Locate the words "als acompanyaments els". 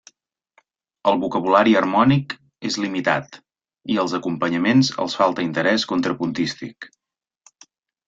4.07-5.21